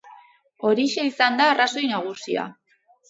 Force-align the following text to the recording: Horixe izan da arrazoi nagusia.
Horixe 0.69 1.05
izan 1.09 1.37
da 1.41 1.47
arrazoi 1.49 1.85
nagusia. 1.93 2.47